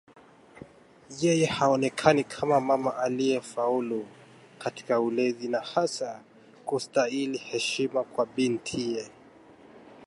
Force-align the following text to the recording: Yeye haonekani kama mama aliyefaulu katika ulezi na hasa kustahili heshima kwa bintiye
Yeye 1.21 1.45
haonekani 1.45 2.23
kama 2.23 2.59
mama 2.61 2.97
aliyefaulu 2.97 4.07
katika 4.59 4.99
ulezi 4.99 5.47
na 5.47 5.59
hasa 5.59 6.23
kustahili 6.65 7.37
heshima 7.37 8.03
kwa 8.03 8.25
bintiye 8.25 9.09